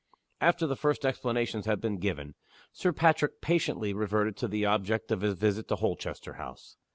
[0.39, 2.33] After the first explanations had been given,
[2.73, 6.75] Sir Patrick patiently reverted to the object of his visit to Holchester House.